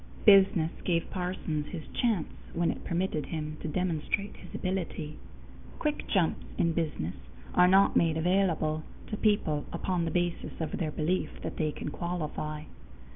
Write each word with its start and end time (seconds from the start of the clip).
Business 0.25 0.71
gave 0.83 1.11
Parsons 1.11 1.67
his 1.67 1.87
chance 1.89 2.27
when 2.55 2.71
it 2.71 2.83
permitted 2.83 3.27
him 3.27 3.57
to 3.61 3.67
demonstrate 3.67 4.35
his 4.35 4.55
ability. 4.55 5.19
Quick 5.77 6.07
jumps 6.07 6.43
in 6.57 6.73
business 6.73 7.13
are 7.53 7.67
not 7.67 7.95
made 7.95 8.17
available 8.17 8.81
to 9.11 9.17
people 9.17 9.63
upon 9.71 10.05
the 10.05 10.09
basis 10.09 10.59
of 10.59 10.71
their 10.79 10.89
belief 10.89 11.29
that 11.43 11.57
they 11.57 11.71
can 11.71 11.89
qualify. 11.89 12.63